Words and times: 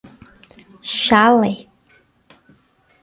Chalé 0.93 1.69